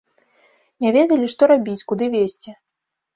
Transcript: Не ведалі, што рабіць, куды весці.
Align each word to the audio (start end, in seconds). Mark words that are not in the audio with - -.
Не 0.85 0.89
ведалі, 0.95 1.27
што 1.33 1.49
рабіць, 1.51 1.83
куды 1.91 2.09
весці. 2.17 2.51